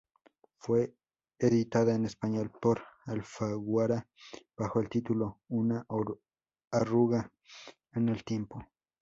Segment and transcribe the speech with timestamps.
[0.57, 0.95] Fue
[1.37, 4.07] editada en español por Alfaguara
[4.57, 5.85] bajo el título "Una
[6.71, 7.31] arruga
[7.93, 8.63] en el tiempo".